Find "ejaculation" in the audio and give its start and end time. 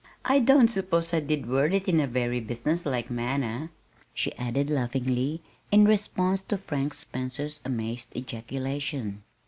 8.17-9.21